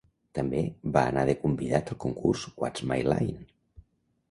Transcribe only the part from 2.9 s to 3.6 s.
My Line?"